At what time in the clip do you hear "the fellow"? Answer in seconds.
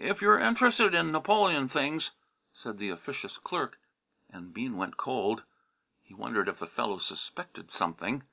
6.58-6.98